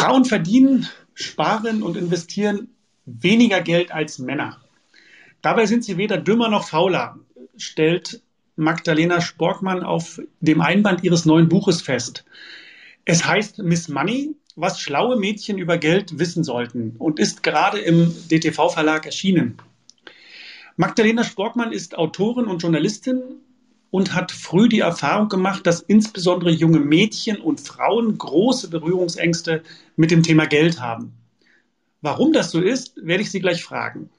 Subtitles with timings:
[0.00, 2.68] Frauen verdienen, sparen und investieren
[3.04, 4.58] weniger Geld als Männer.
[5.42, 7.18] Dabei sind sie weder dümmer noch fauler,
[7.56, 8.22] stellt
[8.56, 12.24] Magdalena Sporkmann auf dem Einband ihres neuen Buches fest.
[13.04, 18.14] Es heißt Miss Money, was schlaue Mädchen über Geld wissen sollten und ist gerade im
[18.30, 19.58] DTV-Verlag erschienen.
[20.76, 23.22] Magdalena Sporkmann ist Autorin und Journalistin
[23.90, 29.62] und hat früh die Erfahrung gemacht, dass insbesondere junge Mädchen und Frauen große Berührungsängste
[29.96, 31.12] mit dem Thema Geld haben.
[32.00, 34.10] Warum das so ist, werde ich Sie gleich fragen.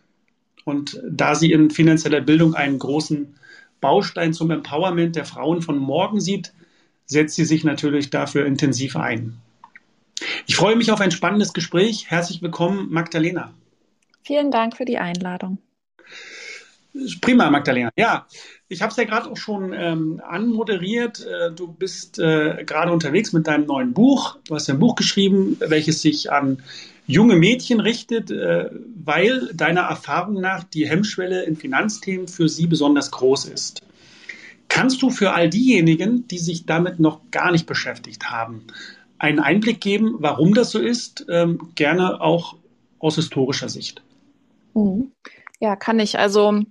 [0.66, 3.36] Und da sie in finanzieller Bildung einen großen
[3.80, 6.54] Baustein zum Empowerment der Frauen von morgen sieht,
[7.06, 9.38] setzt sie sich natürlich dafür intensiv ein.
[10.46, 12.10] Ich freue mich auf ein spannendes Gespräch.
[12.10, 13.54] Herzlich willkommen, Magdalena.
[14.24, 15.58] Vielen Dank für die Einladung.
[17.22, 17.90] Prima, Magdalena.
[17.96, 18.28] Ja,
[18.68, 21.26] ich habe es ja gerade auch schon ähm, anmoderiert.
[21.26, 24.38] Äh, du bist äh, gerade unterwegs mit deinem neuen Buch.
[24.46, 26.62] Du hast ein Buch geschrieben, welches sich an
[27.08, 28.70] junge Mädchen richtet, äh,
[29.04, 33.82] weil deiner Erfahrung nach die Hemmschwelle in Finanzthemen für sie besonders groß ist.
[34.68, 38.68] Kannst du für all diejenigen, die sich damit noch gar nicht beschäftigt haben,
[39.18, 42.56] einen Einblick geben, warum das so ist, ähm, gerne auch
[43.00, 44.02] aus historischer Sicht?
[44.74, 45.12] Mhm.
[45.60, 46.18] Ja, kann ich.
[46.18, 46.64] Also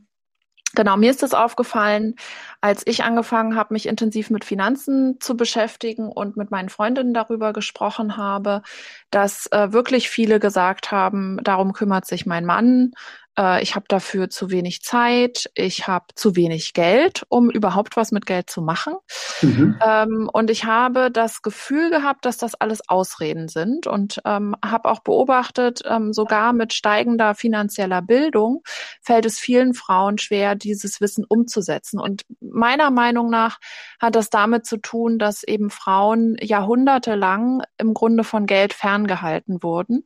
[0.74, 2.14] Genau, mir ist es aufgefallen,
[2.60, 7.52] als ich angefangen habe, mich intensiv mit Finanzen zu beschäftigen und mit meinen Freundinnen darüber
[7.52, 8.62] gesprochen habe,
[9.10, 12.92] dass äh, wirklich viele gesagt haben, darum kümmert sich mein Mann,
[13.40, 18.12] äh, ich habe dafür zu wenig Zeit, ich habe zu wenig Geld, um überhaupt was
[18.12, 18.94] mit Geld zu machen.
[19.40, 19.78] Mhm.
[19.84, 24.90] Ähm, und ich habe das Gefühl gehabt, dass das alles Ausreden sind und ähm, habe
[24.90, 28.62] auch beobachtet, ähm, sogar mit steigender finanzieller Bildung
[29.00, 31.98] fällt es vielen Frauen schwer, dieses Wissen umzusetzen.
[31.98, 33.58] Und meiner Meinung nach
[33.98, 40.04] hat das damit zu tun, dass eben Frauen jahrhundertelang im Grunde von Geld ferngehalten wurden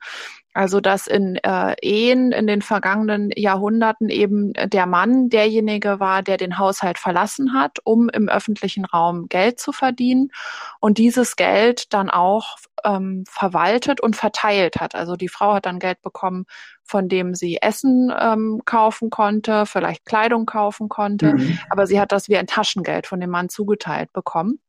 [0.55, 6.37] also dass in äh, Ehen in den vergangenen Jahrhunderten eben der Mann derjenige war, der
[6.37, 10.31] den Haushalt verlassen hat, um im öffentlichen Raum Geld zu verdienen
[10.79, 14.95] und dieses Geld dann auch ähm, verwaltet und verteilt hat.
[14.95, 16.47] Also die Frau hat dann Geld bekommen,
[16.85, 21.59] von dem sie Essen ähm, kaufen konnte, vielleicht Kleidung kaufen konnte, mhm.
[21.69, 24.61] aber sie hat das wie ein Taschengeld von dem Mann zugeteilt bekommen.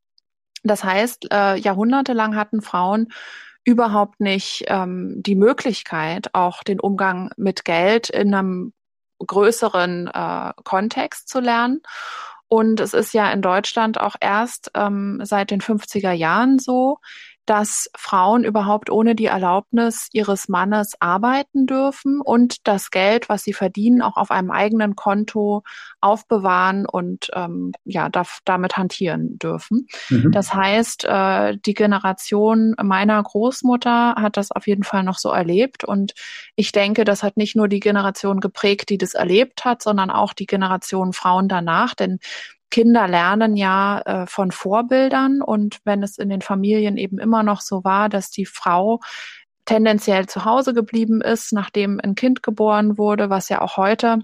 [0.64, 3.10] Das heißt, äh, jahrhundertelang hatten Frauen
[3.66, 8.74] überhaupt nicht ähm, die Möglichkeit, auch den Umgang mit Geld in einem
[9.26, 11.82] größeren äh, Kontext zu lernen.
[12.48, 17.00] Und es ist ja in Deutschland auch erst ähm, seit den 50er Jahren so,
[17.46, 23.54] dass Frauen überhaupt ohne die Erlaubnis ihres Mannes arbeiten dürfen und das Geld, was sie
[23.54, 25.64] verdienen, auch auf einem eigenen Konto
[26.02, 29.88] aufbewahren und ähm, ja darf, damit hantieren dürfen.
[30.10, 30.32] Mhm.
[30.32, 35.84] Das heißt, äh, die Generation meiner Großmutter hat das auf jeden Fall noch so erlebt
[35.84, 36.14] und
[36.56, 40.34] ich denke, das hat nicht nur die Generation geprägt, die das erlebt hat, sondern auch
[40.34, 42.20] die Generation Frauen danach, denn
[42.76, 47.62] Kinder lernen ja äh, von Vorbildern und wenn es in den Familien eben immer noch
[47.62, 49.00] so war, dass die Frau
[49.64, 54.20] tendenziell zu Hause geblieben ist, nachdem ein Kind geboren wurde, was ja auch heute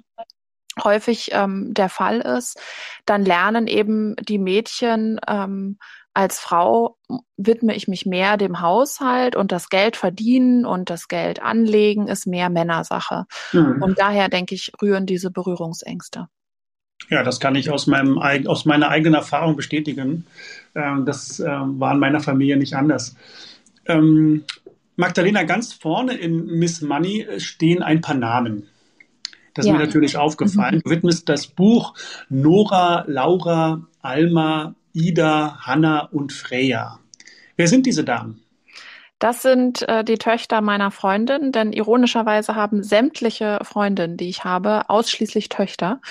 [0.84, 2.60] häufig ähm, der Fall ist,
[3.06, 5.78] dann lernen eben die Mädchen ähm,
[6.14, 6.98] als Frau
[7.38, 12.28] widme ich mich mehr dem Haushalt und das Geld verdienen und das Geld anlegen ist
[12.28, 13.28] mehr Männersache.
[13.54, 13.82] Mhm.
[13.82, 16.28] Und daher denke ich, rühren diese Berührungsängste.
[17.10, 20.26] Ja, das kann ich aus, meinem, aus meiner eigenen Erfahrung bestätigen.
[20.76, 23.16] Ähm, das äh, war in meiner Familie nicht anders.
[23.86, 24.44] Ähm,
[24.96, 28.68] Magdalena, ganz vorne in Miss Money stehen ein paar Namen.
[29.54, 29.78] Das ist ja.
[29.78, 30.76] mir natürlich aufgefallen.
[30.76, 30.82] Mhm.
[30.84, 31.94] Du widmest das Buch
[32.30, 37.00] Nora, Laura, Alma, Ida, Hanna und Freya.
[37.58, 38.42] Wer sind diese Damen?
[39.20, 44.90] Das sind äh, die Töchter meiner Freundin, denn ironischerweise haben sämtliche Freundinnen, die ich habe,
[44.90, 46.02] ausschließlich Töchter.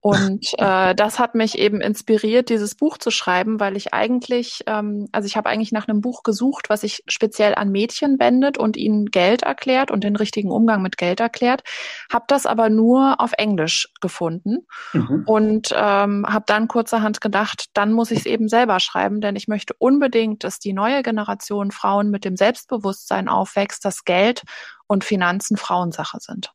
[0.00, 5.08] Und äh, das hat mich eben inspiriert, dieses Buch zu schreiben, weil ich eigentlich, ähm,
[5.12, 8.76] also ich habe eigentlich nach einem Buch gesucht, was sich speziell an Mädchen wendet und
[8.76, 11.62] ihnen Geld erklärt und den richtigen Umgang mit Geld erklärt,
[12.10, 15.24] habe das aber nur auf Englisch gefunden mhm.
[15.26, 19.48] und ähm, habe dann kurzerhand gedacht, dann muss ich es eben selber schreiben, denn ich
[19.48, 24.42] möchte unbedingt, dass die neue Generation Frauen mit dem Selbstbewusstsein aufwächst, dass Geld
[24.86, 26.52] und Finanzen Frauensache sind.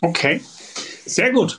[0.00, 0.40] Okay,
[1.06, 1.58] sehr gut.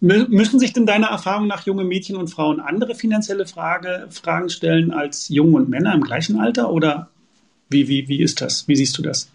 [0.00, 4.92] Müssen sich denn deiner Erfahrung nach junge Mädchen und Frauen andere finanzielle Frage, Fragen stellen
[4.92, 6.70] als Jungen und Männer im gleichen Alter?
[6.70, 7.10] Oder
[7.68, 8.66] wie, wie, wie ist das?
[8.66, 9.30] Wie siehst du das?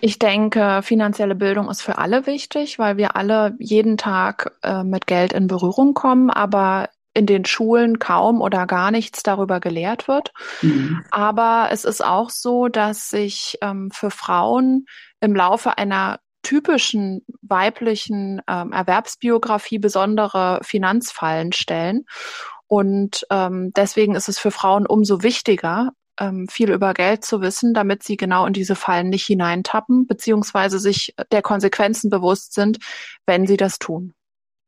[0.00, 5.06] Ich denke, finanzielle Bildung ist für alle wichtig, weil wir alle jeden Tag äh, mit
[5.06, 6.30] Geld in Berührung kommen.
[6.30, 10.32] Aber in den Schulen kaum oder gar nichts darüber gelehrt wird.
[10.62, 11.04] Mhm.
[11.10, 14.86] Aber es ist auch so, dass sich ähm, für Frauen
[15.20, 22.06] im Laufe einer typischen weiblichen ähm, Erwerbsbiografie besondere Finanzfallen stellen.
[22.66, 25.90] Und ähm, deswegen ist es für Frauen umso wichtiger,
[26.20, 30.78] ähm, viel über Geld zu wissen, damit sie genau in diese Fallen nicht hineintappen, beziehungsweise
[30.78, 32.78] sich der Konsequenzen bewusst sind,
[33.26, 34.14] wenn sie das tun.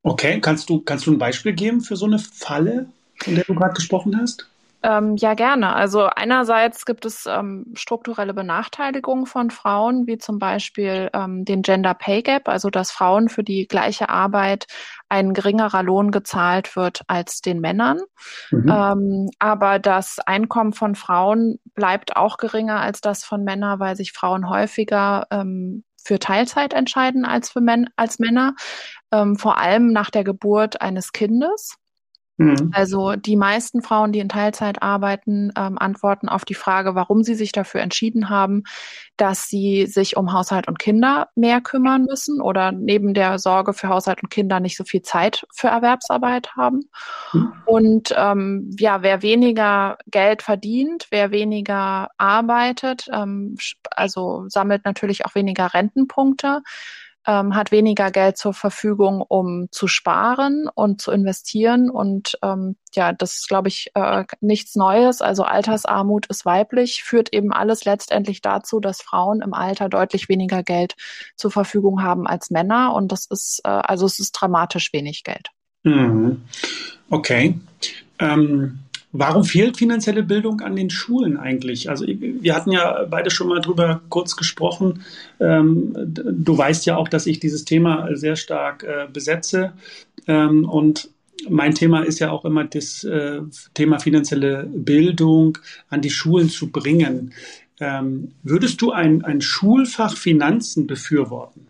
[0.02, 2.86] Okay, kannst du, kannst du ein Beispiel geben für so eine Falle,
[3.22, 4.48] von der du gerade gesprochen hast?
[4.82, 5.74] Ähm, ja, gerne.
[5.74, 11.94] Also einerseits gibt es ähm, strukturelle Benachteiligungen von Frauen, wie zum Beispiel ähm, den Gender
[11.94, 14.66] Pay Gap, also dass Frauen für die gleiche Arbeit
[15.08, 18.00] ein geringerer Lohn gezahlt wird als den Männern.
[18.50, 18.68] Mhm.
[18.68, 24.12] Ähm, aber das Einkommen von Frauen bleibt auch geringer als das von Männern, weil sich
[24.12, 28.54] Frauen häufiger ähm, für Teilzeit entscheiden als, für Män als Männer,
[29.12, 31.76] ähm, vor allem nach der Geburt eines Kindes.
[32.38, 32.70] Mhm.
[32.72, 37.34] Also die meisten Frauen, die in Teilzeit arbeiten, ähm, antworten auf die Frage, warum sie
[37.34, 38.62] sich dafür entschieden haben,
[39.16, 43.88] dass sie sich um Haushalt und Kinder mehr kümmern müssen oder neben der Sorge für
[43.88, 46.88] Haushalt und Kinder nicht so viel Zeit für Erwerbsarbeit haben.
[47.32, 47.52] Mhm.
[47.66, 53.56] Und ähm, ja, wer weniger Geld verdient, wer weniger arbeitet, ähm,
[53.90, 56.62] also sammelt natürlich auch weniger Rentenpunkte
[57.26, 61.90] ähm, hat weniger Geld zur Verfügung, um zu sparen und zu investieren.
[61.90, 65.22] Und ähm, ja, das ist, glaube ich, äh, nichts Neues.
[65.22, 70.62] Also Altersarmut ist weiblich, führt eben alles letztendlich dazu, dass Frauen im Alter deutlich weniger
[70.62, 70.94] Geld
[71.36, 72.94] zur Verfügung haben als Männer.
[72.94, 75.48] Und das ist, äh, also es ist dramatisch wenig Geld.
[75.84, 76.42] Mhm.
[77.10, 77.58] Okay.
[78.18, 78.80] Ähm
[79.14, 81.90] Warum fehlt finanzielle Bildung an den Schulen eigentlich?
[81.90, 85.04] Also wir hatten ja beide schon mal drüber kurz gesprochen.
[85.38, 89.74] Ähm, du weißt ja auch, dass ich dieses Thema sehr stark äh, besetze.
[90.26, 91.10] Ähm, und
[91.48, 93.40] mein Thema ist ja auch immer das äh,
[93.74, 95.58] Thema finanzielle Bildung
[95.90, 97.34] an die Schulen zu bringen.
[97.80, 101.66] Ähm, würdest du ein, ein Schulfach Finanzen befürworten?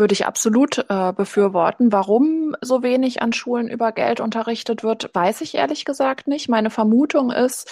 [0.00, 1.92] Würde ich absolut äh, befürworten.
[1.92, 6.48] Warum so wenig an Schulen über Geld unterrichtet wird, weiß ich ehrlich gesagt nicht.
[6.48, 7.70] Meine Vermutung ist,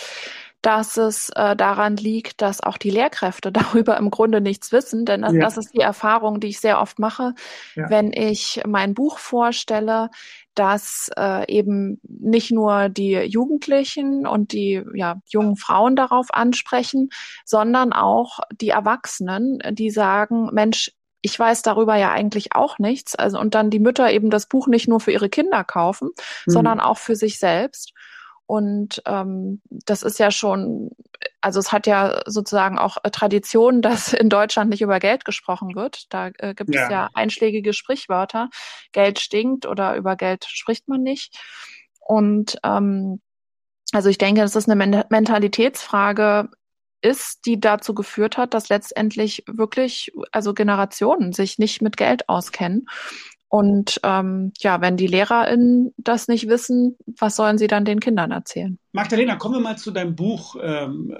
[0.62, 5.22] dass es äh, daran liegt, dass auch die Lehrkräfte darüber im Grunde nichts wissen, denn
[5.22, 5.40] das, ja.
[5.40, 7.34] das ist die Erfahrung, die ich sehr oft mache,
[7.74, 7.88] ja.
[7.90, 10.10] wenn ich mein Buch vorstelle,
[10.54, 17.10] dass äh, eben nicht nur die Jugendlichen und die ja, jungen Frauen darauf ansprechen,
[17.44, 23.14] sondern auch die Erwachsenen, die sagen, Mensch, ich weiß darüber ja eigentlich auch nichts.
[23.14, 26.10] Also und dann die Mütter eben das Buch nicht nur für ihre Kinder kaufen,
[26.46, 26.50] mhm.
[26.50, 27.92] sondern auch für sich selbst.
[28.46, 30.90] Und ähm, das ist ja schon,
[31.42, 36.12] also es hat ja sozusagen auch Tradition, dass in Deutschland nicht über Geld gesprochen wird.
[36.12, 36.84] Da äh, gibt ja.
[36.84, 38.48] es ja einschlägige Sprichwörter.
[38.92, 41.38] Geld stinkt oder über Geld spricht man nicht.
[42.00, 43.20] Und ähm,
[43.92, 46.48] also ich denke, das ist eine Mentalitätsfrage,
[47.00, 52.86] ist, die dazu geführt hat, dass letztendlich wirklich, also Generationen sich nicht mit Geld auskennen.
[53.50, 58.30] Und ähm, ja, wenn die LehrerInnen das nicht wissen, was sollen sie dann den Kindern
[58.30, 58.78] erzählen?
[58.92, 60.56] Magdalena, kommen wir mal zu deinem Buch.
[60.62, 61.14] Ähm,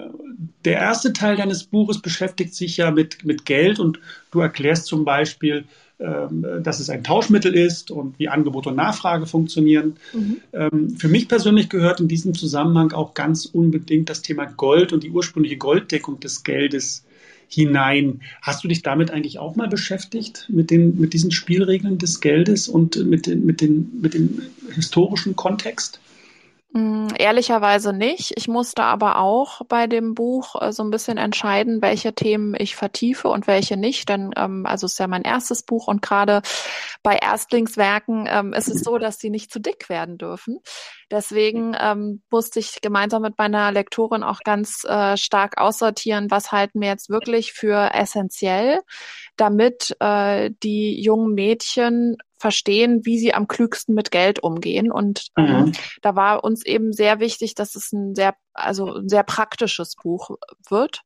[0.63, 3.99] der erste Teil deines Buches beschäftigt sich ja mit, mit Geld und
[4.29, 5.65] du erklärst zum Beispiel,
[5.99, 9.97] dass es ein Tauschmittel ist und wie Angebot und Nachfrage funktionieren.
[10.13, 10.37] Mhm.
[10.53, 15.03] Ähm, für mich persönlich gehört in diesem Zusammenhang auch ganz unbedingt das Thema Gold und
[15.03, 17.03] die ursprüngliche Golddeckung des Geldes
[17.49, 18.21] hinein.
[18.41, 22.69] Hast du dich damit eigentlich auch mal beschäftigt, mit, den, mit diesen Spielregeln des Geldes
[22.69, 24.41] und mit, den, mit, den, mit dem
[24.73, 25.99] historischen Kontext?
[26.71, 28.33] Mm, ehrlicherweise nicht.
[28.37, 32.75] Ich musste aber auch bei dem Buch äh, so ein bisschen entscheiden, welche Themen ich
[32.75, 34.07] vertiefe und welche nicht.
[34.07, 36.43] Denn ähm, also es ist ja mein erstes Buch und gerade
[37.01, 40.59] bei Erstlingswerken ähm, ist es so, dass sie nicht zu dick werden dürfen.
[41.09, 46.81] Deswegen ähm, musste ich gemeinsam mit meiner Lektorin auch ganz äh, stark aussortieren, was halten
[46.81, 48.81] wir jetzt wirklich für essentiell,
[49.37, 54.91] damit äh, die jungen Mädchen verstehen, wie sie am klügsten mit Geld umgehen.
[54.91, 55.71] Und ähm, mhm.
[56.01, 60.31] da war uns eben sehr wichtig, dass es ein sehr, also ein sehr praktisches Buch
[60.69, 61.03] wird.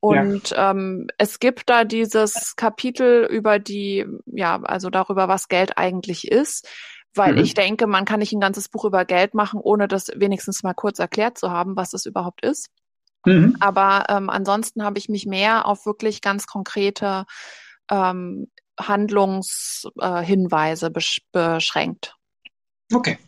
[0.00, 0.70] Und ja.
[0.70, 6.68] ähm, es gibt da dieses Kapitel über die, ja, also darüber, was Geld eigentlich ist.
[7.14, 7.38] Weil mhm.
[7.38, 10.74] ich denke, man kann nicht ein ganzes Buch über Geld machen, ohne das wenigstens mal
[10.74, 12.68] kurz erklärt zu haben, was es überhaupt ist.
[13.24, 13.56] Mhm.
[13.60, 17.24] Aber ähm, ansonsten habe ich mich mehr auf wirklich ganz konkrete
[17.90, 18.48] ähm,
[18.78, 20.92] Handlungshinweise äh,
[21.32, 22.14] beschränkt.
[22.92, 23.18] Okay.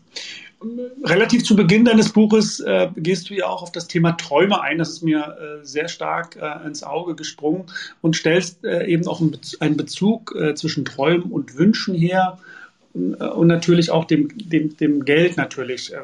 [1.05, 4.79] Relativ zu Beginn deines Buches äh, gehst du ja auch auf das Thema Träume ein.
[4.79, 7.67] Das ist mir äh, sehr stark äh, ins Auge gesprungen
[8.01, 9.21] und stellst äh, eben auch
[9.61, 12.39] einen Bezug, äh, zwischen Träumen und Wünschen her.
[12.95, 15.99] und natürlich auch dem, dem, dem Geld natürlich, äh,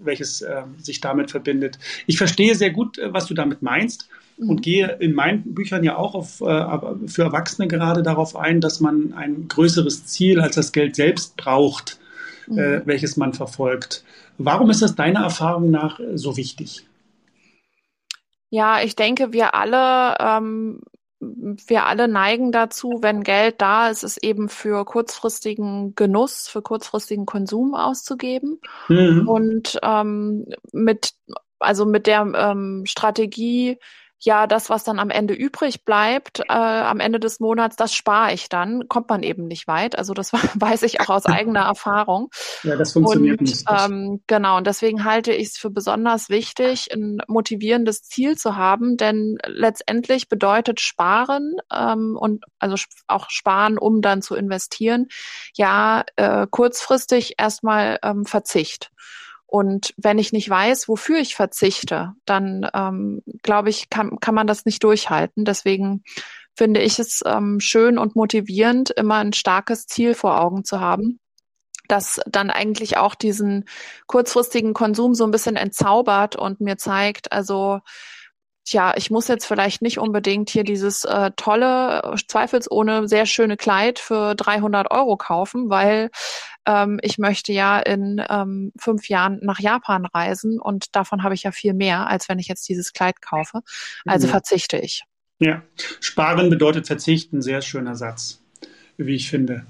[0.00, 1.80] welches äh, sich damit verbindet.
[2.06, 4.60] Ich verstehe sehr gut, äh, was du damit meinst und mhm.
[4.60, 9.12] gehe in meinen Büchern ja auch auf, äh, für Erwachsene gerade darauf ein, dass man
[9.14, 11.98] ein größeres Ziel als das Geld selbst braucht,
[12.48, 12.58] äh, mhm.
[12.58, 14.04] äh, welches man verfolgt.
[14.38, 16.86] Warum ist das deiner Erfahrung nach so wichtig?
[18.50, 20.80] Ja, ich denke, wir alle ähm,
[21.20, 27.26] wir alle neigen dazu, wenn Geld da ist, es eben für kurzfristigen Genuss, für kurzfristigen
[27.26, 28.60] Konsum auszugeben.
[28.88, 29.28] Mhm.
[29.28, 31.14] Und ähm, mit,
[31.58, 33.78] also mit der ähm, Strategie,
[34.20, 38.32] ja, das, was dann am Ende übrig bleibt, äh, am Ende des Monats, das spare
[38.32, 39.96] ich dann, kommt man eben nicht weit.
[39.96, 42.30] Also das weiß ich auch aus eigener Erfahrung.
[42.64, 43.64] Ja, das funktioniert und, nicht.
[43.68, 48.96] Ähm, genau, und deswegen halte ich es für besonders wichtig, ein motivierendes Ziel zu haben,
[48.96, 55.06] denn letztendlich bedeutet Sparen ähm, und also auch Sparen, um dann zu investieren,
[55.54, 58.90] ja, äh, kurzfristig erstmal ähm, Verzicht.
[59.50, 64.46] Und wenn ich nicht weiß, wofür ich verzichte, dann ähm, glaube ich, kann, kann man
[64.46, 65.46] das nicht durchhalten.
[65.46, 66.04] Deswegen
[66.54, 71.18] finde ich es ähm, schön und motivierend, immer ein starkes Ziel vor Augen zu haben,
[71.88, 73.64] das dann eigentlich auch diesen
[74.06, 77.80] kurzfristigen Konsum so ein bisschen entzaubert und mir zeigt, also
[78.68, 83.98] tja, ich muss jetzt vielleicht nicht unbedingt hier dieses äh, tolle, zweifelsohne sehr schöne Kleid
[83.98, 86.10] für 300 Euro kaufen, weil
[86.66, 91.42] ähm, ich möchte ja in ähm, fünf Jahren nach Japan reisen und davon habe ich
[91.42, 93.60] ja viel mehr, als wenn ich jetzt dieses Kleid kaufe.
[94.04, 94.32] Also ja.
[94.32, 95.04] verzichte ich.
[95.40, 95.62] Ja,
[96.00, 98.42] sparen bedeutet verzichten, sehr schöner Satz,
[98.96, 99.66] wie ich finde.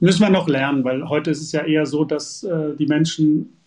[0.00, 3.58] Müssen wir noch lernen, weil heute ist es ja eher so, dass äh, die Menschen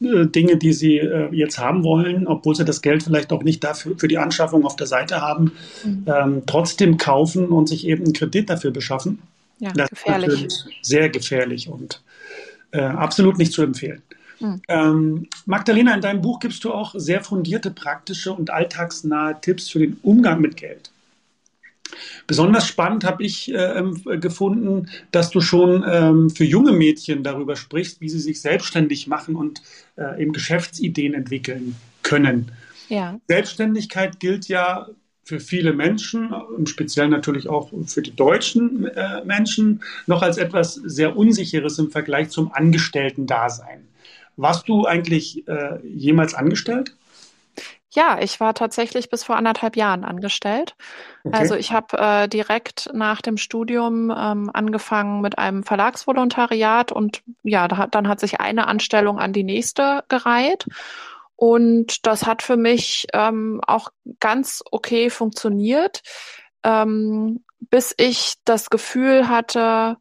[0.00, 3.98] Dinge, die sie äh, jetzt haben wollen, obwohl sie das Geld vielleicht auch nicht dafür
[3.98, 5.52] für die Anschaffung auf der Seite haben,
[5.84, 6.06] mhm.
[6.06, 9.18] ähm, trotzdem kaufen und sich eben einen Kredit dafür beschaffen.
[9.58, 10.44] Ja, das gefährlich.
[10.46, 12.00] ist sehr gefährlich und
[12.70, 14.00] äh, absolut nicht zu empfehlen.
[14.40, 14.62] Mhm.
[14.68, 19.80] Ähm, Magdalena, in deinem Buch gibst du auch sehr fundierte, praktische und alltagsnahe Tipps für
[19.80, 20.90] den Umgang mit Geld.
[22.26, 23.82] Besonders spannend habe ich äh,
[24.18, 29.36] gefunden, dass du schon ähm, für junge Mädchen darüber sprichst, wie sie sich selbstständig machen
[29.36, 29.62] und
[29.96, 32.52] äh, eben Geschäftsideen entwickeln können.
[32.88, 33.20] Ja.
[33.28, 34.88] Selbstständigkeit gilt ja
[35.24, 40.74] für viele Menschen, im Speziellen natürlich auch für die deutschen äh, Menschen, noch als etwas
[40.74, 43.86] sehr Unsicheres im Vergleich zum Angestellten-Dasein.
[44.36, 46.96] Warst du eigentlich äh, jemals angestellt?
[47.92, 50.76] Ja, ich war tatsächlich bis vor anderthalb Jahren angestellt.
[51.24, 51.36] Okay.
[51.36, 57.66] Also ich habe äh, direkt nach dem Studium ähm, angefangen mit einem Verlagsvolontariat und ja,
[57.66, 60.66] da, dann hat sich eine Anstellung an die nächste gereiht.
[61.34, 63.88] Und das hat für mich ähm, auch
[64.20, 66.02] ganz okay funktioniert,
[66.62, 69.96] ähm, bis ich das Gefühl hatte,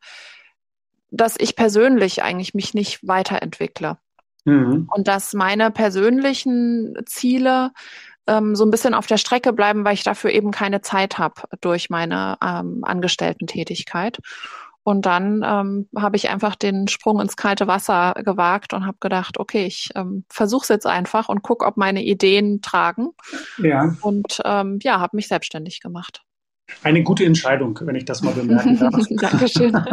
[1.10, 3.98] dass ich persönlich eigentlich mich nicht weiterentwickle.
[4.46, 4.88] Mhm.
[4.94, 7.72] Und dass meine persönlichen Ziele
[8.28, 11.42] ähm, so ein bisschen auf der Strecke bleiben, weil ich dafür eben keine Zeit habe
[11.62, 14.20] durch meine ähm, Angestellten-Tätigkeit.
[14.84, 19.38] Und dann ähm, habe ich einfach den Sprung ins kalte Wasser gewagt und habe gedacht,
[19.38, 23.10] okay, ich ähm, versuche es jetzt einfach und gucke, ob meine Ideen tragen.
[23.58, 23.96] Ja.
[24.02, 26.24] Und ähm, ja, habe mich selbstständig gemacht.
[26.84, 28.96] Eine gute Entscheidung, wenn ich das mal bemerken darf.
[29.10, 29.76] Dankeschön.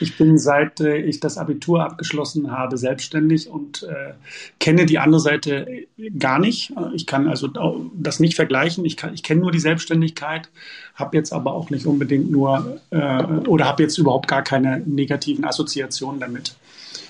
[0.00, 4.14] Ich bin seit äh, ich das Abitur abgeschlossen habe selbstständig und äh,
[4.58, 5.86] kenne die andere Seite
[6.18, 6.72] gar nicht.
[6.94, 7.48] Ich kann also
[7.94, 8.84] das nicht vergleichen.
[8.86, 10.48] Ich, ich kenne nur die Selbstständigkeit,
[10.94, 15.44] habe jetzt aber auch nicht unbedingt nur äh, oder habe jetzt überhaupt gar keine negativen
[15.44, 16.54] Assoziationen damit.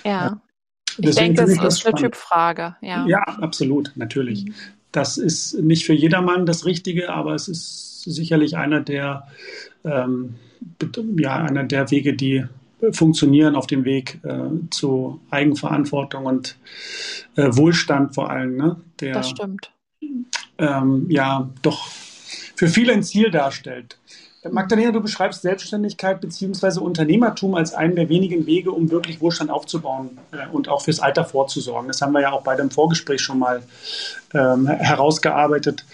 [0.05, 0.41] Ja.
[0.99, 2.75] Ich denke, das ist eine Typfrage.
[2.81, 3.07] Ja.
[3.07, 4.47] ja, absolut, natürlich.
[4.47, 4.55] Mhm.
[4.91, 9.27] Das ist nicht für jedermann das Richtige, aber es ist sicherlich einer der,
[9.85, 10.37] ähm,
[11.17, 12.45] ja, einer der Wege, die
[12.93, 16.57] funktionieren auf dem Weg äh, zu Eigenverantwortung und
[17.37, 18.57] äh, Wohlstand vor allem.
[18.57, 18.77] Ne?
[19.01, 19.71] Der, das stimmt.
[20.59, 21.89] Ähm, ja, doch
[22.57, 23.99] für viele ein Ziel darstellt.
[24.51, 26.81] Magdalena, du beschreibst Selbstständigkeit bzw.
[26.81, 31.25] Unternehmertum als einen der wenigen Wege, um wirklich Wohlstand aufzubauen äh, und auch fürs Alter
[31.25, 31.89] vorzusorgen.
[31.89, 33.63] Das haben wir ja auch bei dem Vorgespräch schon mal
[34.33, 35.85] ähm, herausgearbeitet.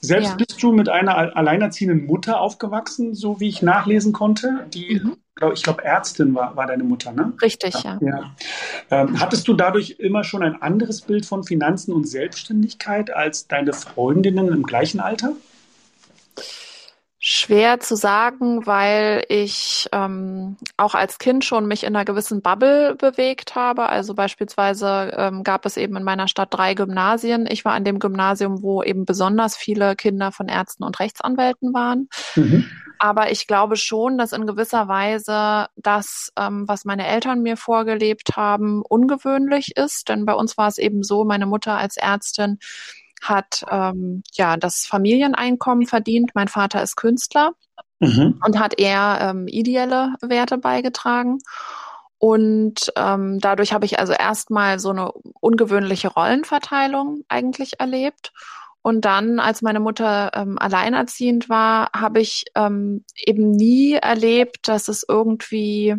[0.00, 0.34] Selbst ja.
[0.36, 5.16] bist du mit einer alleinerziehenden Mutter aufgewachsen, so wie ich nachlesen konnte, die, mhm.
[5.34, 7.32] glaub, ich glaube, Ärztin war, war deine Mutter, ne?
[7.40, 7.98] Richtig, ja.
[8.00, 8.30] ja.
[8.90, 13.72] Ähm, hattest du dadurch immer schon ein anderes Bild von Finanzen und Selbstständigkeit als deine
[13.72, 15.32] Freundinnen im gleichen Alter?
[17.28, 22.94] Schwer zu sagen, weil ich ähm, auch als Kind schon mich in einer gewissen Bubble
[22.94, 23.88] bewegt habe.
[23.88, 27.48] Also beispielsweise ähm, gab es eben in meiner Stadt drei Gymnasien.
[27.50, 32.08] Ich war an dem Gymnasium, wo eben besonders viele Kinder von Ärzten und Rechtsanwälten waren.
[32.36, 32.70] Mhm.
[33.00, 38.36] Aber ich glaube schon, dass in gewisser Weise das, ähm, was meine Eltern mir vorgelebt
[38.36, 40.08] haben, ungewöhnlich ist.
[40.08, 42.60] Denn bei uns war es eben so, meine Mutter als Ärztin
[43.22, 46.32] hat ähm, ja das Familieneinkommen verdient.
[46.34, 47.52] Mein Vater ist Künstler
[48.00, 48.40] mhm.
[48.44, 51.38] und hat eher ähm, ideelle Werte beigetragen.
[52.18, 58.32] Und ähm, dadurch habe ich also erstmal so eine ungewöhnliche Rollenverteilung eigentlich erlebt.
[58.80, 64.88] Und dann, als meine Mutter ähm, alleinerziehend war, habe ich ähm, eben nie erlebt, dass
[64.88, 65.96] es irgendwie,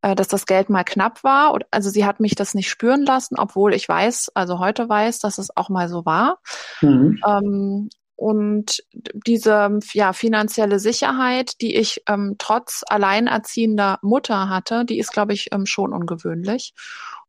[0.00, 1.58] dass das Geld mal knapp war.
[1.70, 5.38] Also sie hat mich das nicht spüren lassen, obwohl ich weiß, also heute weiß, dass
[5.38, 6.38] es auch mal so war.
[6.80, 7.20] Mhm.
[7.26, 7.88] Ähm,
[8.18, 15.34] und diese ja, finanzielle Sicherheit, die ich ähm, trotz alleinerziehender Mutter hatte, die ist, glaube
[15.34, 16.74] ich, ähm, schon ungewöhnlich.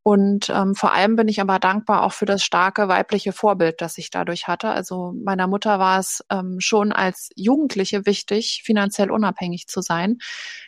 [0.02, 3.98] Und ähm, vor allem bin ich aber dankbar auch für das starke weibliche Vorbild, das
[3.98, 4.70] ich dadurch hatte.
[4.70, 10.20] Also meiner Mutter war es ähm, schon als Jugendliche wichtig, finanziell unabhängig zu sein.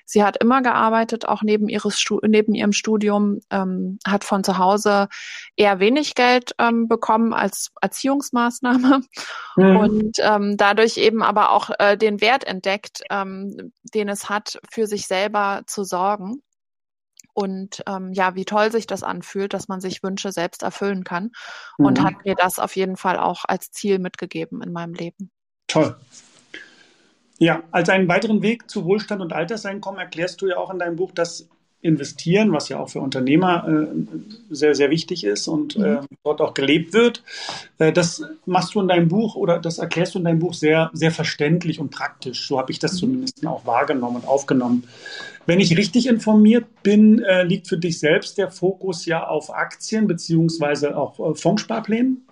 [0.04, 5.08] Sie hat immer gearbeitet, auch neben, ihres neben ihrem Studium, ähm, hat von zu Hause
[5.56, 9.02] eher wenig Geld ähm, bekommen als Erziehungsmaßnahme
[9.56, 9.78] mhm.
[9.78, 14.88] und ähm, dadurch eben aber auch äh, den Wert entdeckt, ähm, den es hat, für
[14.88, 16.42] sich selber zu sorgen
[17.34, 21.32] und ähm, ja, wie toll sich das anfühlt, dass man sich Wünsche selbst erfüllen kann.
[21.78, 21.86] Mhm.
[21.86, 25.32] Und hat mir das auf jeden Fall auch als Ziel mitgegeben in meinem Leben.
[25.68, 25.96] Toll.
[27.38, 30.96] Ja, als einen weiteren Weg zu Wohlstand und Alterseinkommen erklärst du ja auch in deinem
[30.96, 31.50] Buch, dass
[31.82, 33.88] investieren, was ja auch für Unternehmer äh,
[34.54, 35.86] sehr, sehr wichtig ist und mhm.
[35.86, 37.24] äh, dort auch gelebt wird.
[37.80, 40.92] Äh, das machst du in deinem Buch oder das erklärst du in deinem Buch sehr,
[40.94, 42.48] sehr verständlich und praktisch.
[42.48, 42.98] So habe ich das mhm.
[42.98, 44.84] zumindest auch wahrgenommen und aufgenommen.
[45.46, 50.08] Wenn ich richtig informiert bin, äh, liegt für dich selbst der Fokus ja auf Aktien
[50.08, 52.28] beziehungsweise auch äh, Fondssparplänen,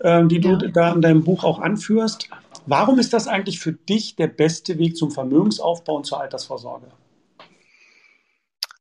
[0.00, 0.68] äh, die du ja.
[0.68, 2.28] da in deinem Buch auch anführst.
[2.66, 6.86] Warum ist das eigentlich für dich der beste Weg zum Vermögensaufbau und zur Altersvorsorge?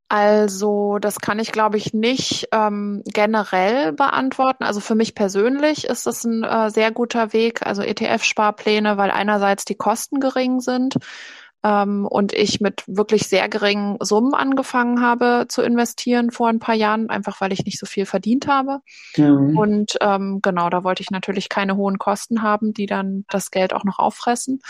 [0.08, 4.64] Also das kann ich, glaube ich, nicht ähm, generell beantworten.
[4.64, 9.66] Also für mich persönlich ist das ein äh, sehr guter Weg, also ETF-Sparpläne, weil einerseits
[9.66, 10.98] die Kosten gering sind
[11.64, 16.76] ähm, und ich mit wirklich sehr geringen Summen angefangen habe zu investieren vor ein paar
[16.76, 18.80] Jahren, einfach weil ich nicht so viel verdient habe.
[19.16, 19.58] Mhm.
[19.58, 23.74] Und ähm, genau, da wollte ich natürlich keine hohen Kosten haben, die dann das Geld
[23.74, 24.62] auch noch auffressen.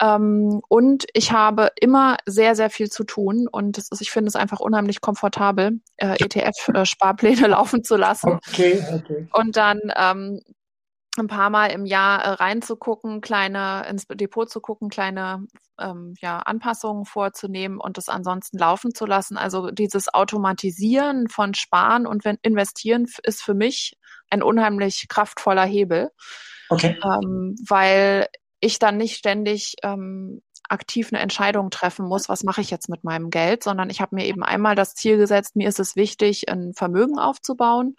[0.00, 4.36] Ähm, und ich habe immer sehr, sehr viel zu tun und ist, ich finde es
[4.36, 8.38] einfach unheimlich komfortabel, äh, ETF-Sparpläne laufen zu lassen.
[8.48, 9.28] Okay, okay.
[9.32, 10.40] Und dann ähm,
[11.18, 15.46] ein paar Mal im Jahr äh, reinzugucken, kleine ins Depot zu gucken, kleine
[15.78, 19.36] ähm, ja, Anpassungen vorzunehmen und es ansonsten laufen zu lassen.
[19.36, 23.98] Also dieses Automatisieren von Sparen und Investieren ist für mich
[24.30, 26.10] ein unheimlich kraftvoller Hebel,
[26.68, 26.96] okay.
[27.02, 28.28] ähm, weil
[28.60, 33.02] ich dann nicht ständig ähm, aktiv eine Entscheidung treffen muss, was mache ich jetzt mit
[33.02, 36.48] meinem Geld, sondern ich habe mir eben einmal das Ziel gesetzt, mir ist es wichtig,
[36.48, 37.96] ein Vermögen aufzubauen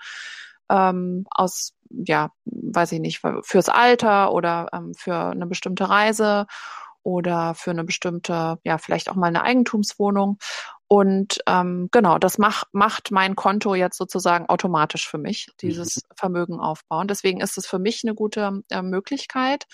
[0.72, 1.74] ähm, aus,
[2.06, 6.48] ja, weiß ich nicht, fürs Alter oder ähm, für eine bestimmte Reise
[7.04, 10.38] oder für eine bestimmte, ja, vielleicht auch mal eine Eigentumswohnung.
[10.88, 16.02] Und ähm, genau, das mach, macht mein Konto jetzt sozusagen automatisch für mich, dieses mhm.
[16.16, 17.08] Vermögen aufbauen.
[17.08, 19.66] Deswegen ist es für mich eine gute äh, Möglichkeit.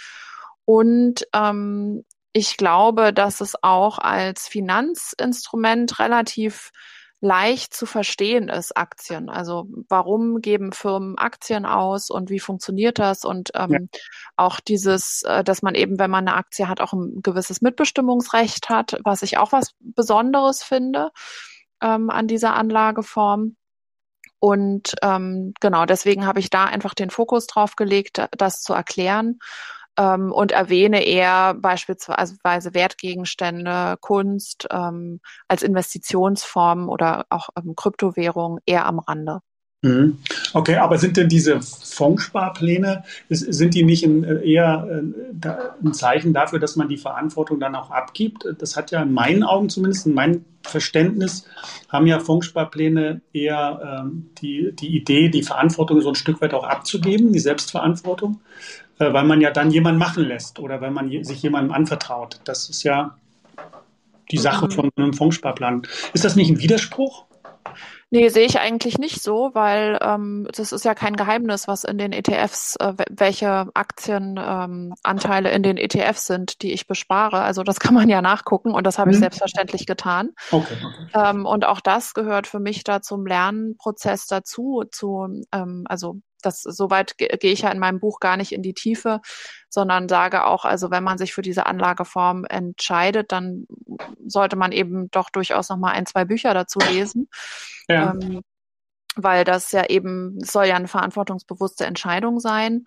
[0.66, 2.04] Und ähm,
[2.34, 6.72] ich glaube, dass es auch als Finanzinstrument relativ
[7.20, 9.30] leicht zu verstehen ist, Aktien.
[9.30, 13.26] Also warum geben Firmen Aktien aus und wie funktioniert das?
[13.26, 13.80] Und ähm, ja.
[14.36, 18.70] auch dieses, äh, dass man eben, wenn man eine Aktie hat, auch ein gewisses Mitbestimmungsrecht
[18.70, 21.10] hat, was ich auch was Besonderes finde
[21.82, 23.56] ähm, an dieser Anlageform.
[24.40, 29.40] Und ähm, genau, deswegen habe ich da einfach den Fokus drauf gelegt, das zu erklären
[29.98, 38.86] ähm, und erwähne eher beispielsweise Wertgegenstände, Kunst ähm, als Investitionsform oder auch ähm, Kryptowährung eher
[38.86, 39.42] am Rande.
[39.84, 40.18] Mhm.
[40.54, 45.50] Okay, aber sind denn diese Fondssparpläne, sind die nicht ein, äh, eher äh,
[45.86, 48.48] ein Zeichen dafür, dass man die Verantwortung dann auch abgibt?
[48.58, 51.46] Das hat ja in meinen Augen zumindest, in meinem Verständnis,
[51.90, 56.64] haben ja Fondssparpläne eher ähm, die, die Idee, die Verantwortung so ein Stück weit auch
[56.64, 58.42] abzugeben, die Selbstverantwortung.
[59.00, 62.40] Äh, weil man ja dann jemanden machen lässt oder wenn man sich jemandem anvertraut.
[62.46, 63.16] Das ist ja
[64.32, 64.72] die Sache mhm.
[64.72, 65.84] von einem Fondssparplan.
[66.14, 67.27] Ist das nicht ein Widerspruch?
[68.10, 71.98] Nee, sehe ich eigentlich nicht so, weil ähm, das ist ja kein Geheimnis, was in
[71.98, 77.42] den ETFs, äh, welche Aktienanteile ähm, in den ETFs sind, die ich bespare.
[77.42, 79.22] Also das kann man ja nachgucken und das habe ich mhm.
[79.22, 80.30] selbstverständlich getan.
[80.52, 80.78] Okay.
[81.14, 86.62] Ähm, und auch das gehört für mich da zum Lernprozess dazu, zu, ähm, also das
[86.62, 89.22] soweit gehe ich ja in meinem Buch gar nicht in die Tiefe,
[89.70, 93.68] sondern sage auch, also wenn man sich für diese Anlageform entscheidet, dann
[94.26, 97.30] sollte man eben doch durchaus noch mal ein, zwei Bücher dazu lesen.
[97.88, 98.12] Ja.
[98.12, 98.42] Ähm,
[99.16, 102.86] weil das ja eben, soll ja eine verantwortungsbewusste Entscheidung sein.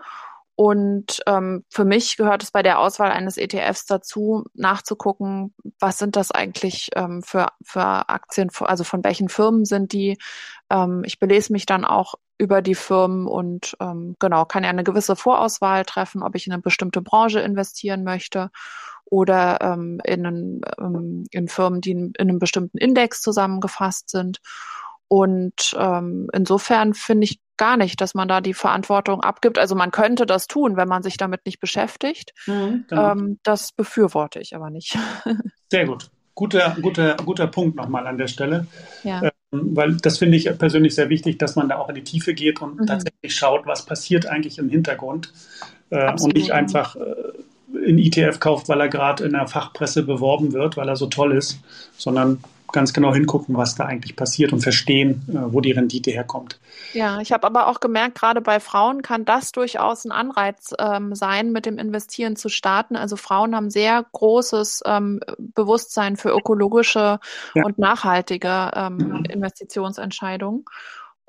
[0.54, 6.16] Und ähm, für mich gehört es bei der Auswahl eines ETFs dazu, nachzugucken, was sind
[6.16, 10.18] das eigentlich ähm, für, für Aktien, also von welchen Firmen sind die.
[10.68, 14.83] Ähm, ich belese mich dann auch über die Firmen und ähm, genau, kann ja eine
[14.83, 18.50] gewisse Vorauswahl treffen, ob ich in eine bestimmte Branche investieren möchte
[19.05, 24.38] oder ähm, in, einen, ähm, in Firmen, die in, in einem bestimmten Index zusammengefasst sind.
[25.07, 29.59] Und ähm, insofern finde ich gar nicht, dass man da die Verantwortung abgibt.
[29.59, 32.33] Also man könnte das tun, wenn man sich damit nicht beschäftigt.
[32.46, 33.12] Mhm, genau.
[33.12, 34.96] ähm, das befürworte ich aber nicht.
[35.70, 36.11] Sehr gut.
[36.35, 38.66] Guter, guter, guter Punkt nochmal an der Stelle.
[39.03, 39.29] Ja.
[39.50, 42.62] Weil das finde ich persönlich sehr wichtig, dass man da auch in die Tiefe geht
[42.62, 42.86] und mhm.
[42.86, 45.32] tatsächlich schaut, was passiert eigentlich im Hintergrund.
[45.90, 50.52] Äh, und nicht einfach äh, in ETF kauft, weil er gerade in der Fachpresse beworben
[50.52, 51.60] wird, weil er so toll ist,
[51.96, 52.38] sondern
[52.72, 56.59] ganz genau hingucken, was da eigentlich passiert und verstehen, äh, wo die Rendite herkommt.
[56.92, 61.14] Ja, ich habe aber auch gemerkt, gerade bei Frauen kann das durchaus ein Anreiz ähm,
[61.14, 62.96] sein, mit dem Investieren zu starten.
[62.96, 67.20] Also Frauen haben sehr großes ähm, Bewusstsein für ökologische
[67.54, 67.64] ja.
[67.64, 70.64] und nachhaltige ähm, Investitionsentscheidungen.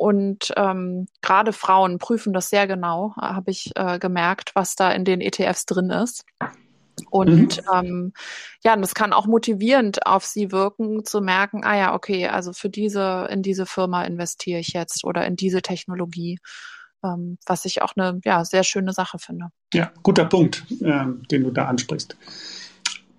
[0.01, 5.05] Und ähm, gerade Frauen prüfen das sehr genau, habe ich äh, gemerkt, was da in
[5.05, 6.25] den ETFs drin ist.
[7.11, 7.63] Und mhm.
[7.73, 8.13] ähm,
[8.63, 12.69] ja, das kann auch motivierend auf sie wirken, zu merken, ah ja, okay, also für
[12.69, 16.39] diese, in diese Firma investiere ich jetzt oder in diese Technologie,
[17.03, 19.47] ähm, was ich auch eine ja, sehr schöne Sache finde.
[19.73, 22.15] Ja, guter Punkt, äh, den du da ansprichst.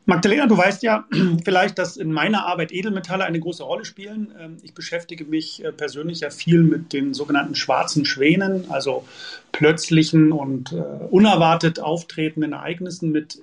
[0.05, 1.07] Magdalena, du weißt ja
[1.45, 4.33] vielleicht, dass in meiner Arbeit Edelmetalle eine große Rolle spielen.
[4.39, 9.05] Ähm, ich beschäftige mich äh, persönlich ja viel mit den sogenannten schwarzen Schwänen, also
[9.53, 10.77] plötzlichen und äh,
[11.11, 13.43] unerwartet auftretenden Ereignissen mit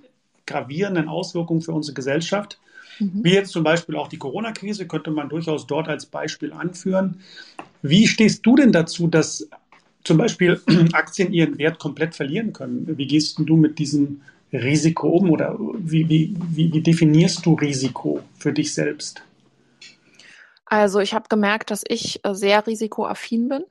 [0.50, 2.60] gravierenden Auswirkungen für unsere Gesellschaft.
[3.00, 3.24] Mhm.
[3.24, 7.22] Wie jetzt zum Beispiel auch die Corona-Krise, könnte man durchaus dort als Beispiel anführen.
[7.82, 9.48] Wie stehst du denn dazu, dass
[10.04, 10.60] zum Beispiel
[10.94, 12.98] Aktien ihren Wert komplett verlieren können?
[12.98, 18.22] Wie gehst du mit diesem Risiko um oder wie, wie, wie, wie definierst du Risiko
[18.38, 19.22] für dich selbst?
[20.66, 23.64] Also ich habe gemerkt, dass ich äh, sehr risikoaffin bin.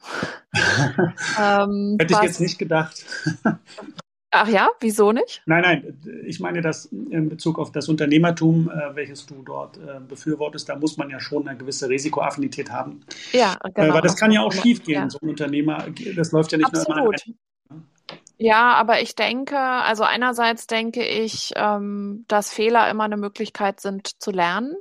[1.41, 3.05] ähm, Hätte ich jetzt nicht gedacht.
[4.31, 5.43] Ach ja, wieso nicht?
[5.47, 10.01] Nein, nein, ich meine das in Bezug auf das Unternehmertum, äh, welches du dort äh,
[10.07, 13.01] befürwortest, da muss man ja schon eine gewisse Risikoaffinität haben.
[13.33, 13.95] Ja, genau.
[13.95, 15.11] Weil das kann ja auch schief gehen, ja.
[15.11, 16.99] so ein Unternehmer, das läuft ja nicht Absolut.
[16.99, 17.15] nur
[17.71, 17.83] immer
[18.37, 24.21] Ja, aber ich denke, also einerseits denke ich, ähm, dass Fehler immer eine Möglichkeit sind
[24.21, 24.77] zu lernen.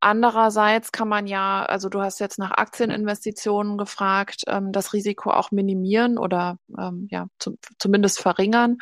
[0.00, 5.50] Andererseits kann man ja, also du hast jetzt nach Aktieninvestitionen gefragt, ähm, das Risiko auch
[5.50, 8.78] minimieren oder ähm, ja zum, zumindest verringern,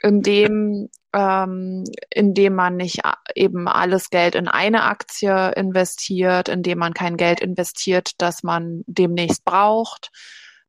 [0.00, 3.02] indem ähm, indem man nicht
[3.34, 9.44] eben alles Geld in eine Aktie investiert, indem man kein Geld investiert, das man demnächst
[9.44, 10.10] braucht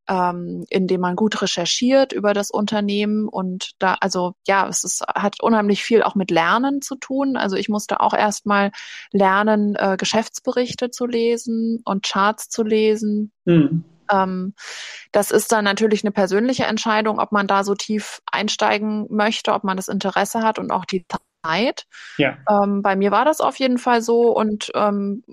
[0.08, 5.42] ähm, indem man gut recherchiert über das Unternehmen und da, also ja, es ist, hat
[5.42, 7.38] unheimlich viel auch mit Lernen zu tun.
[7.38, 8.72] Also ich musste auch erstmal
[9.12, 13.32] lernen, äh, Geschäftsberichte zu lesen und Charts zu lesen.
[13.46, 13.84] Mhm.
[14.12, 14.54] Ähm,
[15.12, 19.64] das ist dann natürlich eine persönliche Entscheidung, ob man da so tief einsteigen möchte, ob
[19.64, 21.06] man das Interesse hat und auch die
[21.44, 21.86] Zeit.
[22.18, 22.38] Ja.
[22.50, 25.24] Ähm, bei mir war das auf jeden Fall so und ähm,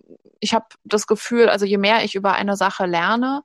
[0.40, 3.42] ich habe das Gefühl, also je mehr ich über eine Sache lerne,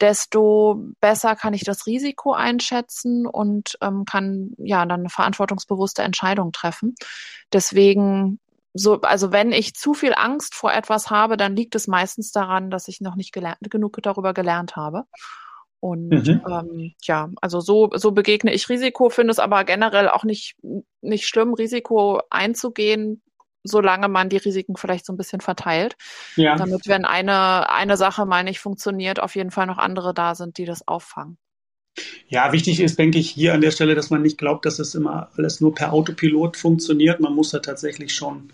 [0.00, 6.52] desto besser kann ich das Risiko einschätzen und ähm, kann ja dann eine verantwortungsbewusste Entscheidung
[6.52, 6.94] treffen.
[7.52, 8.40] Deswegen
[8.74, 12.70] so, also wenn ich zu viel Angst vor etwas habe, dann liegt es meistens daran,
[12.70, 15.04] dass ich noch nicht gelernt, genug darüber gelernt habe.
[15.80, 16.42] Und mhm.
[16.48, 20.56] ähm, ja, also so, so begegne ich Risiko, finde es aber generell auch nicht,
[21.00, 23.20] nicht schlimm, Risiko einzugehen,
[23.64, 25.96] solange man die Risiken vielleicht so ein bisschen verteilt.
[26.36, 26.56] Ja.
[26.56, 30.58] Damit, wenn eine, eine Sache mal nicht funktioniert, auf jeden Fall noch andere da sind,
[30.58, 31.38] die das auffangen.
[32.26, 34.94] Ja, wichtig ist, denke ich, hier an der Stelle, dass man nicht glaubt, dass es
[34.94, 37.20] immer alles nur per Autopilot funktioniert.
[37.20, 38.50] Man muss da tatsächlich schon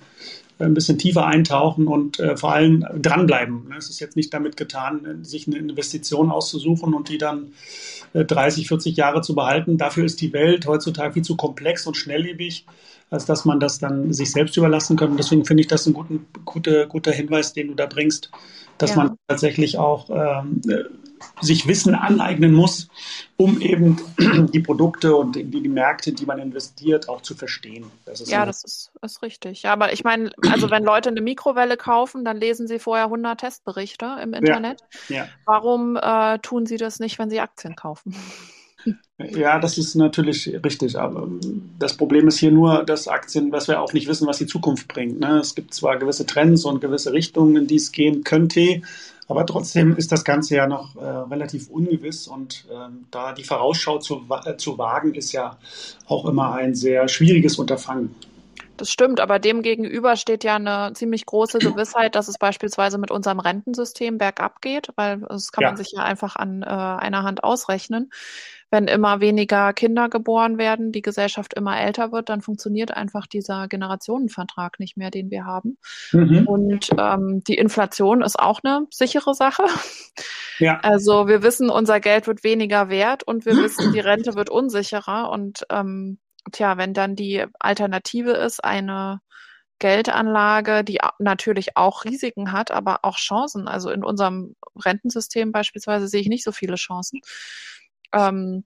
[0.58, 3.72] ein bisschen tiefer eintauchen und äh, vor allem dranbleiben.
[3.78, 7.52] Es ist jetzt nicht damit getan, sich eine Investition auszusuchen und die dann
[8.14, 9.78] 30, äh, 40 Jahre zu behalten.
[9.78, 12.66] Dafür ist die Welt heutzutage viel zu komplex und schnelllebig,
[13.10, 15.16] als dass man das dann sich selbst überlassen könnte.
[15.16, 18.30] deswegen finde ich das ein guten, guter, guter Hinweis, den du da bringst,
[18.78, 18.96] dass ja.
[18.96, 20.60] man tatsächlich auch ähm,
[21.40, 22.88] sich Wissen aneignen muss,
[23.36, 23.98] um eben
[24.52, 27.86] die Produkte und die, die Märkte, die man investiert, auch zu verstehen.
[28.04, 28.46] Das ja, so.
[28.46, 29.62] das ist, ist richtig.
[29.62, 33.40] Ja, aber ich meine, also wenn Leute eine Mikrowelle kaufen, dann lesen sie vorher 100
[33.40, 34.82] Testberichte im Internet.
[35.08, 35.28] Ja, ja.
[35.44, 38.14] Warum äh, tun sie das nicht, wenn sie Aktien kaufen?
[39.18, 40.96] Ja, das ist natürlich richtig.
[40.96, 41.28] Aber
[41.78, 44.86] das Problem ist hier nur, dass Aktien, was wir auch nicht wissen, was die Zukunft
[44.86, 45.18] bringt.
[45.18, 45.38] Ne?
[45.38, 48.82] Es gibt zwar gewisse Trends und gewisse Richtungen, in die es gehen könnte,
[49.28, 53.98] aber trotzdem ist das Ganze ja noch äh, relativ ungewiss und ähm, da die Vorausschau
[53.98, 55.58] zu, äh, zu wagen, ist ja
[56.06, 58.14] auch immer ein sehr schwieriges Unterfangen.
[58.78, 63.10] Das stimmt, aber dem gegenüber steht ja eine ziemlich große Gewissheit, dass es beispielsweise mit
[63.10, 65.68] unserem Rentensystem bergab geht, weil das kann ja.
[65.68, 68.10] man sich ja einfach an äh, einer Hand ausrechnen
[68.70, 73.66] wenn immer weniger Kinder geboren werden, die Gesellschaft immer älter wird, dann funktioniert einfach dieser
[73.66, 75.78] Generationenvertrag nicht mehr, den wir haben.
[76.12, 76.46] Mhm.
[76.46, 79.64] Und ähm, die Inflation ist auch eine sichere Sache.
[80.58, 80.80] Ja.
[80.80, 85.30] Also wir wissen, unser Geld wird weniger wert und wir wissen, die Rente wird unsicherer.
[85.30, 86.18] Und ähm,
[86.52, 89.20] tja, wenn dann die Alternative ist, eine
[89.78, 93.68] Geldanlage, die natürlich auch Risiken hat, aber auch Chancen.
[93.68, 97.20] Also in unserem Rentensystem beispielsweise sehe ich nicht so viele Chancen
[98.12, 98.64] ähm,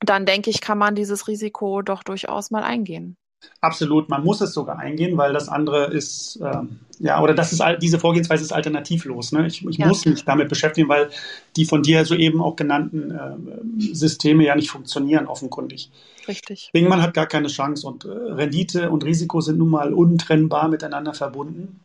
[0.00, 3.16] dann denke ich, kann man dieses Risiko doch durchaus mal eingehen.
[3.60, 7.62] Absolut, man muss es sogar eingehen, weil das andere ist, ähm, ja, oder das ist
[7.80, 9.32] diese Vorgehensweise ist alternativlos.
[9.32, 9.46] Ne?
[9.46, 9.86] Ich, ich ja.
[9.86, 11.10] muss mich damit beschäftigen, weil
[11.56, 15.90] die von dir soeben auch genannten äh, Systeme ja nicht funktionieren, offenkundig.
[16.26, 16.70] Richtig.
[16.72, 21.14] man hat gar keine Chance und äh, Rendite und Risiko sind nun mal untrennbar miteinander
[21.14, 21.80] verbunden.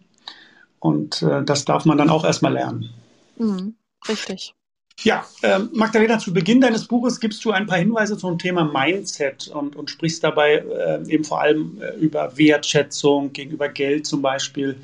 [0.79, 2.89] Und äh, das darf man dann auch erstmal lernen.
[3.37, 3.75] Mhm.
[4.07, 4.55] Richtig.
[5.03, 9.47] Ja, äh, Magdalena, zu Beginn deines Buches gibst du ein paar Hinweise zum Thema Mindset
[9.47, 14.75] und, und sprichst dabei äh, eben vor allem äh, über Wertschätzung gegenüber Geld zum Beispiel,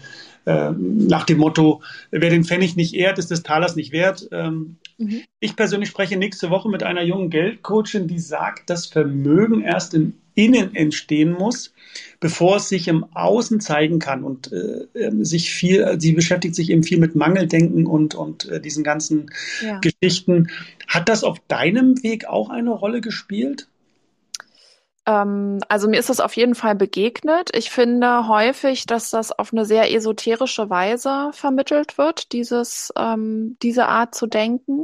[0.45, 4.27] äh, nach dem Motto, wer den Pfennig nicht ehrt, ist des Talers nicht wert.
[4.31, 5.23] Ähm, mhm.
[5.39, 10.13] Ich persönlich spreche nächste Woche mit einer jungen Geldcoachin, die sagt, dass Vermögen erst im
[10.35, 11.73] Innen entstehen muss,
[12.19, 16.69] bevor es sich im Außen zeigen kann und äh, ähm, sich viel, sie beschäftigt sich
[16.69, 19.79] eben viel mit Mangeldenken und, und äh, diesen ganzen ja.
[19.79, 20.49] Geschichten.
[20.87, 23.67] Hat das auf deinem Weg auch eine Rolle gespielt?
[25.05, 27.49] Ähm, also mir ist das auf jeden Fall begegnet.
[27.55, 33.87] Ich finde häufig, dass das auf eine sehr esoterische Weise vermittelt wird, dieses, ähm, diese
[33.87, 34.83] Art zu denken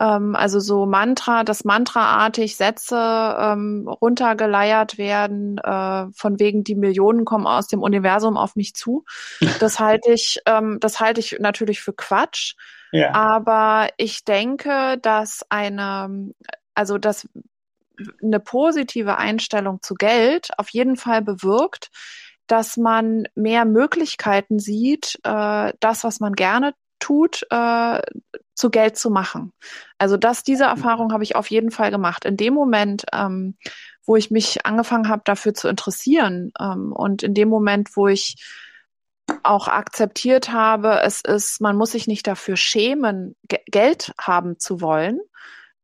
[0.00, 7.24] ähm, also so Mantra, dass mantraartig Sätze ähm, runtergeleiert werden, äh, von wegen die Millionen
[7.24, 9.04] kommen aus dem Universum auf mich zu.
[9.60, 12.54] Das halte ich, ähm, das halte ich natürlich für Quatsch.
[12.92, 13.12] Ja.
[13.14, 16.32] Aber ich denke, dass eine,
[16.74, 17.28] also dass
[18.22, 21.90] eine positive Einstellung zu Geld auf jeden Fall bewirkt,
[22.46, 28.00] dass man mehr Möglichkeiten sieht, äh, das, was man gerne tut, äh,
[28.56, 29.52] zu Geld zu machen.
[29.98, 30.70] Also das, diese mhm.
[30.70, 32.24] Erfahrung habe ich auf jeden Fall gemacht.
[32.24, 33.56] In dem Moment, ähm,
[34.04, 38.36] wo ich mich angefangen habe, dafür zu interessieren ähm, und in dem Moment, wo ich
[39.42, 45.20] auch akzeptiert habe, es ist, man muss sich nicht dafür schämen, Geld haben zu wollen.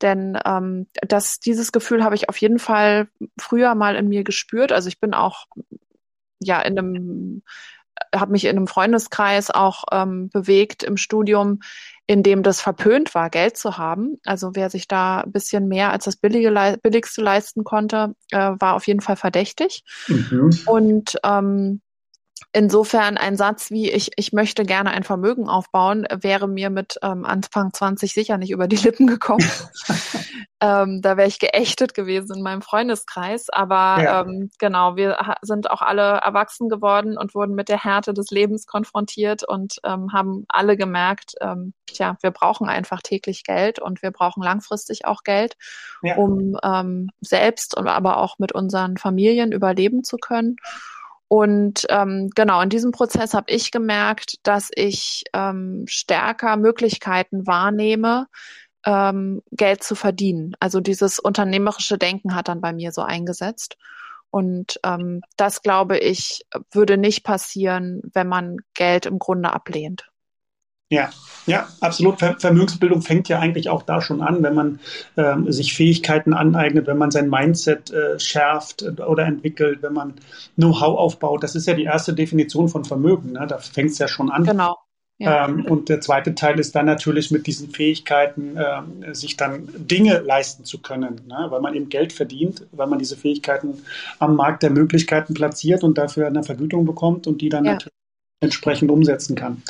[0.01, 3.09] Denn ähm, das, dieses Gefühl habe ich auf jeden Fall
[3.39, 4.73] früher mal in mir gespürt.
[4.73, 5.47] Also ich bin auch
[6.41, 7.43] ja in einem
[8.15, 11.61] habe mich in einem Freundeskreis auch ähm, bewegt im Studium,
[12.07, 14.19] in dem das verpönt war, Geld zu haben.
[14.25, 18.75] Also wer sich da ein bisschen mehr als das Billige, Billigste leisten konnte, äh, war
[18.75, 19.85] auf jeden Fall verdächtig.
[20.09, 20.51] Mhm.
[20.67, 21.81] Und ähm,
[22.53, 27.25] Insofern ein Satz wie ich, ich möchte gerne ein Vermögen aufbauen, wäre mir mit ähm,
[27.25, 29.47] Anfang 20 sicher nicht über die Lippen gekommen.
[30.61, 33.49] ähm, da wäre ich geächtet gewesen in meinem Freundeskreis.
[33.51, 34.21] Aber ja.
[34.23, 38.67] ähm, genau, wir sind auch alle erwachsen geworden und wurden mit der Härte des Lebens
[38.67, 44.11] konfrontiert und ähm, haben alle gemerkt, ähm, tja, wir brauchen einfach täglich Geld und wir
[44.11, 45.57] brauchen langfristig auch Geld,
[46.03, 46.17] ja.
[46.17, 50.57] um ähm, selbst und aber auch mit unseren Familien überleben zu können.
[51.33, 58.27] Und ähm, genau, in diesem Prozess habe ich gemerkt, dass ich ähm, stärker Möglichkeiten wahrnehme,
[58.85, 60.55] ähm, Geld zu verdienen.
[60.61, 63.79] Also dieses unternehmerische Denken hat dann bei mir so eingesetzt.
[64.29, 70.12] Und ähm, das, glaube ich, würde nicht passieren, wenn man Geld im Grunde ablehnt.
[70.93, 71.11] Ja,
[71.47, 72.21] ja, absolut.
[72.21, 74.81] Vermögensbildung fängt ja eigentlich auch da schon an, wenn man
[75.17, 80.15] ähm, sich Fähigkeiten aneignet, wenn man sein Mindset äh, schärft oder entwickelt, wenn man
[80.55, 81.43] Know-how aufbaut.
[81.43, 83.33] Das ist ja die erste Definition von Vermögen.
[83.33, 83.47] Ne?
[83.49, 84.45] Da fängt es ja schon an.
[84.45, 84.77] Genau.
[85.19, 85.47] Ja.
[85.47, 90.19] Ähm, und der zweite Teil ist dann natürlich mit diesen Fähigkeiten, äh, sich dann Dinge
[90.21, 91.47] leisten zu können, ne?
[91.49, 93.83] weil man eben Geld verdient, weil man diese Fähigkeiten
[94.19, 97.73] am Markt der Möglichkeiten platziert und dafür eine Vergütung bekommt und die dann ja.
[97.73, 97.93] natürlich
[98.41, 99.63] entsprechend umsetzen kann.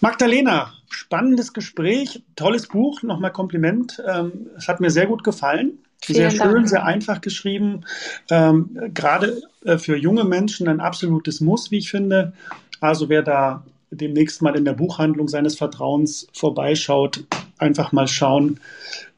[0.00, 4.02] Magdalena, spannendes Gespräch, tolles Buch, nochmal Kompliment.
[4.06, 5.78] Ähm, es hat mir sehr gut gefallen.
[6.02, 6.68] Vielen sehr schön, Dank.
[6.68, 7.84] sehr einfach geschrieben.
[8.30, 12.32] Ähm, gerade äh, für junge Menschen ein absolutes Muss, wie ich finde.
[12.80, 17.24] Also wer da demnächst mal in der Buchhandlung seines Vertrauens vorbeischaut,
[17.58, 18.60] einfach mal schauen,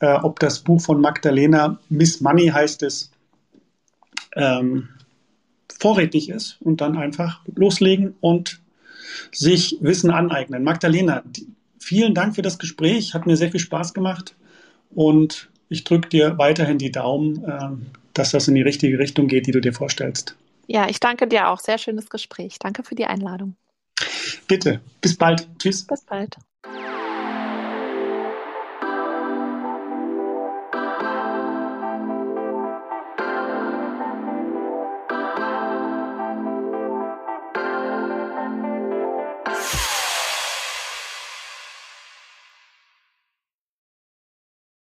[0.01, 3.13] äh, ob das Buch von Magdalena, Miss Money heißt es,
[4.35, 4.89] ähm,
[5.79, 8.62] vorrätig ist und dann einfach loslegen und
[9.33, 10.65] sich Wissen aneignen.
[10.65, 11.23] Magdalena,
[11.79, 14.35] vielen Dank für das Gespräch, hat mir sehr viel Spaß gemacht
[14.91, 17.71] und ich drücke dir weiterhin die Daumen, äh,
[18.15, 20.37] dass das in die richtige Richtung geht, die du dir vorstellst.
[20.67, 21.59] Ja, ich danke dir auch.
[21.59, 22.59] Sehr schönes Gespräch.
[22.59, 23.57] Danke für die Einladung.
[24.47, 24.81] Bitte.
[25.01, 25.49] Bis bald.
[25.59, 25.87] Tschüss.
[25.87, 26.37] Bis bald.